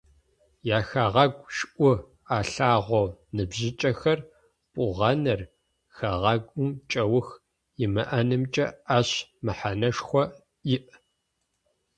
[0.77, 1.89] Яхэгъэгу шӏу
[2.35, 4.19] алъэгъоу ныбжьыкӏэхэр
[4.71, 5.41] пӏугъэныр,
[5.95, 7.27] хэгъэгум кӏэух
[7.83, 8.65] имыӏэнымкӏэ
[8.97, 9.09] ащ
[9.45, 10.21] мэхьанэшхо
[10.75, 10.85] иӏ.